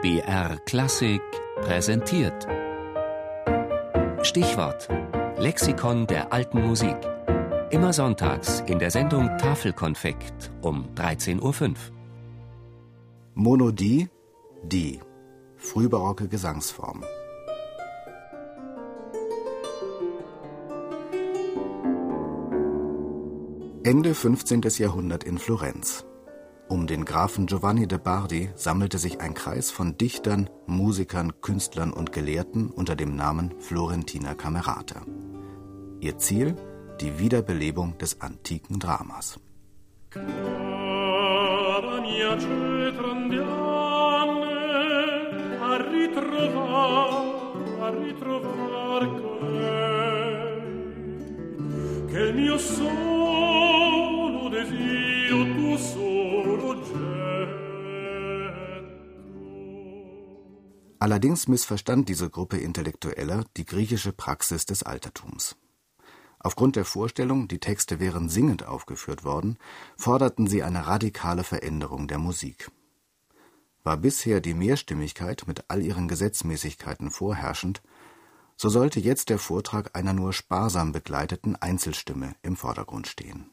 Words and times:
BR 0.00 0.58
Klassik 0.64 1.20
präsentiert. 1.56 2.46
Stichwort: 4.22 4.88
Lexikon 5.38 6.06
der 6.06 6.32
alten 6.32 6.64
Musik. 6.64 6.96
Immer 7.70 7.92
sonntags 7.92 8.60
in 8.68 8.78
der 8.78 8.92
Sendung 8.92 9.26
Tafelkonfekt 9.38 10.52
um 10.62 10.88
13.05 10.94 11.42
Uhr. 11.42 11.74
Monodie, 13.34 14.08
die. 14.62 15.00
Frühbarocke 15.56 16.28
Gesangsform. 16.28 17.02
Ende 23.82 24.14
15. 24.14 24.60
Jahrhundert 24.78 25.24
in 25.24 25.38
Florenz. 25.38 26.04
Um 26.68 26.86
den 26.86 27.06
Grafen 27.06 27.46
Giovanni 27.46 27.86
de 27.86 27.98
Bardi 27.98 28.50
sammelte 28.54 28.98
sich 28.98 29.20
ein 29.20 29.32
Kreis 29.32 29.70
von 29.70 29.96
Dichtern, 29.96 30.50
Musikern, 30.66 31.40
Künstlern 31.40 31.92
und 31.92 32.12
Gelehrten 32.12 32.68
unter 32.68 32.94
dem 32.94 33.16
Namen 33.16 33.54
Florentiner 33.58 34.34
Camerata. 34.34 35.02
Ihr 36.00 36.18
Ziel 36.18 36.56
die 37.00 37.18
Wiederbelebung 37.18 37.96
des 37.98 38.20
antiken 38.20 38.78
Dramas. 38.78 39.40
che 52.10 52.32
mio 52.32 52.58
solo 52.58 53.17
Allerdings 61.00 61.46
missverstand 61.46 62.08
diese 62.08 62.28
Gruppe 62.28 62.58
Intellektueller 62.58 63.44
die 63.56 63.64
griechische 63.64 64.12
Praxis 64.12 64.66
des 64.66 64.82
Altertums. 64.82 65.56
Aufgrund 66.40 66.76
der 66.76 66.84
Vorstellung, 66.84 67.48
die 67.48 67.58
Texte 67.58 68.00
wären 68.00 68.28
singend 68.28 68.64
aufgeführt 68.64 69.24
worden, 69.24 69.58
forderten 69.96 70.46
sie 70.46 70.62
eine 70.62 70.86
radikale 70.86 71.44
Veränderung 71.44 72.08
der 72.08 72.18
Musik. 72.18 72.70
War 73.84 73.96
bisher 73.96 74.40
die 74.40 74.54
Mehrstimmigkeit 74.54 75.44
mit 75.46 75.64
all 75.68 75.82
ihren 75.82 76.08
Gesetzmäßigkeiten 76.08 77.10
vorherrschend, 77.10 77.82
so 78.56 78.68
sollte 78.68 78.98
jetzt 78.98 79.30
der 79.30 79.38
Vortrag 79.38 79.96
einer 79.96 80.12
nur 80.12 80.32
sparsam 80.32 80.92
begleiteten 80.92 81.54
Einzelstimme 81.54 82.34
im 82.42 82.56
Vordergrund 82.56 83.06
stehen. 83.06 83.50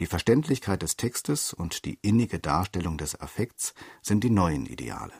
Die 0.00 0.06
Verständlichkeit 0.06 0.82
des 0.82 0.96
Textes 0.96 1.52
und 1.52 1.84
die 1.84 1.98
innige 2.02 2.40
Darstellung 2.40 2.98
des 2.98 3.20
Affekts 3.20 3.74
sind 4.02 4.24
die 4.24 4.30
neuen 4.30 4.66
Ideale. 4.66 5.12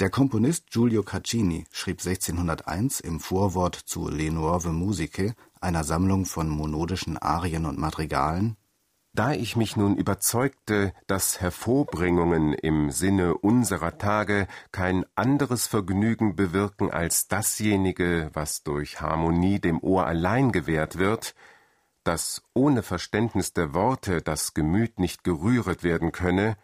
Der 0.00 0.10
Komponist 0.10 0.70
Giulio 0.70 1.02
Caccini 1.02 1.64
schrieb 1.72 1.98
1601 1.98 3.00
im 3.00 3.18
Vorwort 3.18 3.74
zu 3.74 4.08
Le 4.08 4.30
Nuove 4.30 4.68
Musiche, 4.68 5.34
einer 5.60 5.82
Sammlung 5.82 6.24
von 6.24 6.48
monodischen 6.48 7.18
Arien 7.18 7.66
und 7.66 7.80
Madrigalen. 7.80 8.56
Da 9.12 9.32
ich 9.32 9.56
mich 9.56 9.76
nun 9.76 9.96
überzeugte, 9.96 10.92
dass 11.08 11.40
Hervorbringungen 11.40 12.52
im 12.52 12.92
Sinne 12.92 13.36
unserer 13.38 13.98
Tage 13.98 14.46
kein 14.70 15.04
anderes 15.16 15.66
Vergnügen 15.66 16.36
bewirken 16.36 16.92
als 16.92 17.26
dasjenige, 17.26 18.30
was 18.34 18.62
durch 18.62 19.00
Harmonie 19.00 19.58
dem 19.58 19.82
Ohr 19.82 20.06
allein 20.06 20.52
gewährt 20.52 20.98
wird, 20.98 21.34
dass 22.04 22.44
ohne 22.54 22.84
Verständnis 22.84 23.52
der 23.52 23.74
Worte 23.74 24.22
das 24.22 24.54
Gemüt 24.54 25.00
nicht 25.00 25.24
gerühret 25.24 25.82
werden 25.82 26.12
könne, 26.12 26.56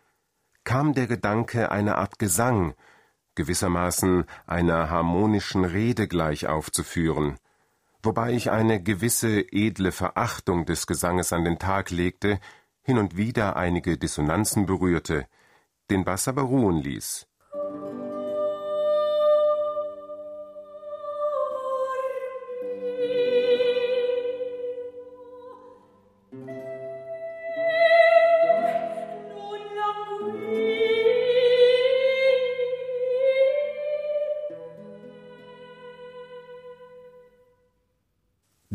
kam 0.63 0.95
der 0.95 1.09
Gedanke, 1.09 1.73
eine 1.73 1.99
Art 1.99 2.21
Gesang, 2.21 2.75
gewissermaßen 3.35 4.25
einer 4.47 4.91
harmonischen 4.91 5.65
Rede 5.65 6.09
gleich 6.09 6.47
aufzuführen, 6.47 7.39
wobei 8.03 8.33
ich 8.33 8.51
eine 8.51 8.83
gewisse 8.83 9.41
edle 9.53 9.93
Verachtung 9.93 10.67
des 10.67 10.87
Gesanges 10.87 11.33
an 11.33 11.45
den 11.45 11.59
Tag 11.59 11.91
legte, 11.91 12.39
hin 12.83 12.99
und 12.99 13.17
wieder 13.17 13.57
einige 13.57 13.97
Dissonanzen 13.97 14.67
berührte, 14.67 15.27
den 15.91 16.05
Bass 16.05 16.29
aber 16.29 16.43
ruhen 16.43 16.77
ließ. 16.77 17.27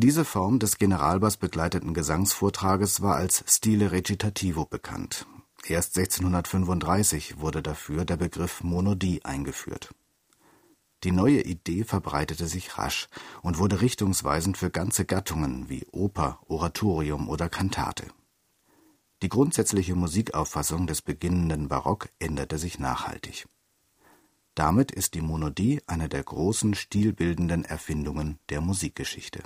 Diese 0.02 0.24
Form 0.24 0.60
des 0.60 0.78
Generalbass 0.78 1.36
begleiteten 1.36 1.94
Gesangsvortrages 1.94 3.02
war 3.02 3.18
als 3.18 3.44
Stile 3.48 3.92
recitativo 3.92 4.64
bekannt. 4.64 5.28
Erst 5.68 5.98
1635 5.98 7.42
wurde 7.42 7.62
dafür 7.62 8.06
der 8.06 8.16
Begriff 8.16 8.64
Monodie 8.64 9.26
eingeführt. 9.26 9.94
Die 11.04 11.12
neue 11.12 11.42
Idee 11.42 11.84
verbreitete 11.84 12.48
sich 12.48 12.78
rasch 12.78 13.10
und 13.42 13.58
wurde 13.58 13.82
richtungsweisend 13.82 14.58
für 14.58 14.70
ganze 14.70 15.04
Gattungen 15.04 15.68
wie 15.68 15.86
Oper, 15.92 16.40
Oratorium 16.48 17.28
oder 17.28 17.50
Kantate. 17.50 18.06
Die 19.22 19.28
grundsätzliche 19.28 19.96
Musikauffassung 19.96 20.88
des 20.88 21.02
beginnenden 21.02 21.68
Barock 21.68 22.08
änderte 22.20 22.58
sich 22.58 22.80
nachhaltig. 22.80 23.50
Damit 24.56 24.94
ist 24.94 25.14
die 25.14 25.22
Monodie 25.22 25.81
eine 25.88 26.08
der 26.08 26.24
großen 26.24 26.74
stilbildenden 26.74 27.66
Erfindungen 27.66 28.40
der 28.48 28.62
Musikgeschichte 28.62 29.44